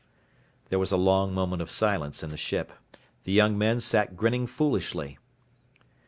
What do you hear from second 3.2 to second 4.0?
The young men